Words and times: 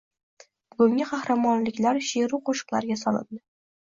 Bugungi 0.77 1.05
qahramonliklar 1.09 1.99
sheʼru 2.07 2.39
qoʻshiqlarga 2.47 2.97
solindi 3.03 3.41